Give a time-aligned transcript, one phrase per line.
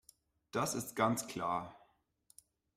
[0.51, 1.77] Das ist ganz klar.